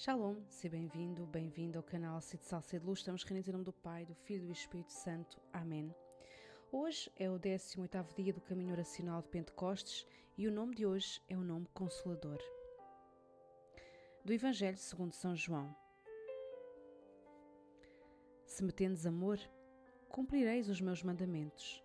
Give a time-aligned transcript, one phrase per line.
[0.00, 3.00] Shalom, seja bem-vindo, bem-vindo ao canal Cid Salsa de Luz.
[3.00, 5.40] Estamos reunidos em nome do Pai, do Filho e do Espírito Santo.
[5.52, 5.92] Amém.
[6.70, 10.06] Hoje é o 18º dia do caminho oracional de Pentecostes
[10.36, 12.38] e o nome de hoje é o nome Consolador.
[14.24, 15.74] Do Evangelho segundo São João.
[18.46, 19.40] Se me tendes amor,
[20.08, 21.82] cumprireis os meus mandamentos,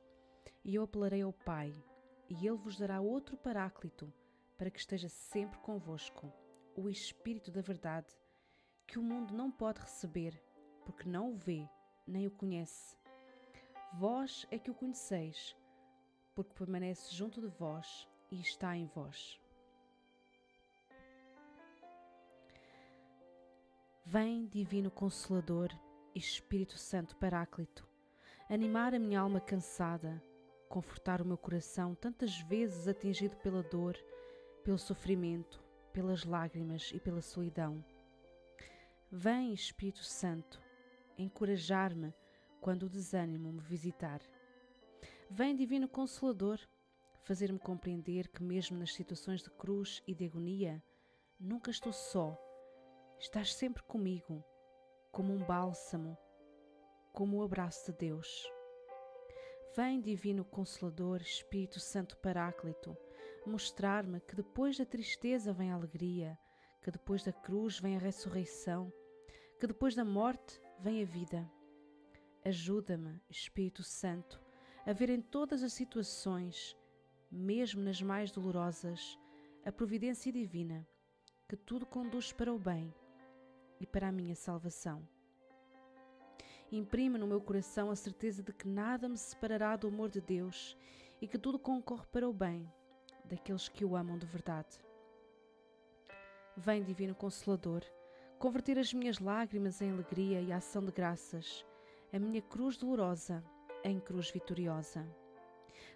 [0.63, 1.73] e eu apelarei ao Pai,
[2.29, 4.13] e ele vos dará outro paráclito,
[4.55, 6.31] para que esteja sempre convosco
[6.75, 8.07] o Espírito da Verdade,
[8.87, 10.41] que o mundo não pode receber,
[10.85, 11.67] porque não o vê
[12.05, 12.97] nem o conhece.
[13.93, 15.55] Vós é que o conheceis,
[16.33, 19.39] porque permanece junto de vós e está em vós.
[24.05, 25.69] Vem, Divino Consolador,
[26.13, 27.87] Espírito Santo Paráclito,
[28.49, 30.21] animar a minha alma cansada,
[30.67, 33.97] confortar o meu coração tantas vezes atingido pela dor,
[34.63, 35.62] pelo sofrimento,
[35.93, 37.85] pelas lágrimas e pela solidão.
[39.11, 40.59] Vem, Espírito Santo,
[41.17, 42.13] encorajar-me
[42.59, 44.19] quando o desânimo me visitar.
[45.29, 46.59] Vem, Divino Consolador,
[47.21, 50.83] fazer-me compreender que, mesmo nas situações de cruz e de agonia,
[51.39, 52.37] nunca estou só.
[53.19, 54.43] Estás sempre comigo,
[55.11, 56.17] como um bálsamo,
[57.13, 58.51] como o abraço de Deus.
[59.75, 62.97] Vem, Divino Consolador, Espírito Santo Paráclito,
[63.49, 66.37] mostrar-me que depois da tristeza vem a alegria,
[66.81, 68.91] que depois da cruz vem a ressurreição,
[69.59, 71.49] que depois da morte vem a vida.
[72.45, 74.41] Ajuda-me, Espírito Santo,
[74.85, 76.75] a ver em todas as situações,
[77.31, 79.17] mesmo nas mais dolorosas,
[79.65, 80.85] a providência divina,
[81.47, 82.93] que tudo conduz para o bem
[83.79, 85.07] e para a minha salvação.
[86.71, 90.75] Imprime no meu coração a certeza de que nada me separará do amor de Deus
[91.21, 92.69] e que tudo concorre para o bem
[93.23, 94.79] daqueles que o amam de verdade.
[96.55, 97.83] Vem, Divino Consolador,
[98.37, 101.65] converter as minhas lágrimas em alegria e ação de graças,
[102.11, 103.43] a minha cruz dolorosa
[103.83, 105.05] em cruz vitoriosa.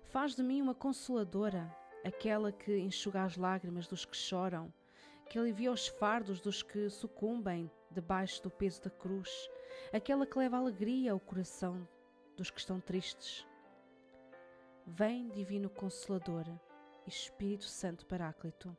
[0.06, 1.70] Faz de mim uma consoladora,
[2.06, 4.74] aquela que enxuga as lágrimas dos que choram,
[5.30, 9.50] que alivia os fardos dos que sucumbem debaixo do peso da cruz,
[9.94, 11.88] aquela que leva alegria ao coração
[12.36, 13.46] dos que estão tristes.
[14.86, 16.46] Vem, Divino Consolador,
[17.08, 18.76] Espírito Santo Paráclito.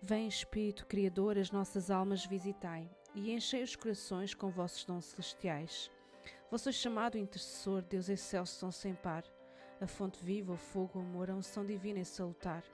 [0.00, 5.90] Vem, Espírito Criador, as nossas almas visitai e enchei os corações com vossos dons celestiais.
[6.50, 9.22] Vós sois chamado intercessor, Deus excelso, São sem par,
[9.82, 12.64] a fonte viva, o fogo, o amor, a unção divina e salutar.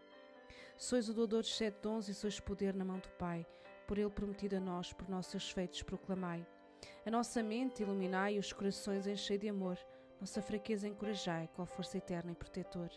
[0.77, 3.45] Sois o doador de sete dons e sois poder na mão do Pai,
[3.89, 6.47] por Ele prometido a nós, por nossos feitos proclamai.
[7.05, 9.77] A nossa mente iluminai e os corações enchei de amor,
[10.21, 12.91] nossa fraqueza encorajai, qual força eterna e protetor.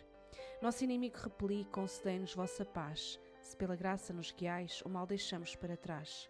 [0.62, 5.76] Nosso inimigo repeli, concedei-nos vossa paz, se pela graça nos guiais, o mal deixamos para
[5.76, 6.28] trás.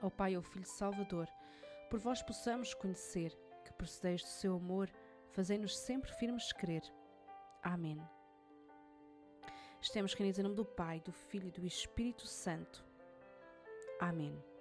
[0.00, 1.28] Ao Pai e ao Filho Salvador,
[1.90, 4.90] por vós possamos conhecer que procedeis do seu amor,
[5.32, 6.82] fazei-nos sempre firmes crer.
[7.62, 8.00] Amém.
[9.80, 12.84] Estamos reunidos em nome do Pai, do Filho e do Espírito Santo.
[14.00, 14.53] Amém.